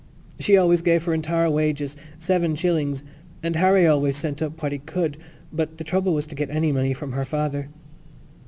[0.39, 5.17] She always gave her entire wages—seven shillings—and Harry always sent up what he could
[5.53, 7.69] but the trouble was to get any money from her father.